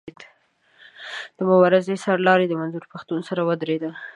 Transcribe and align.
د 1.37 1.39
مبارزې 1.49 1.93
د 1.97 2.01
سر 2.03 2.17
لاري 2.27 2.45
منظور 2.61 2.83
پښتون 2.93 3.19
سره 3.29 3.41
ودرېد. 3.47 3.83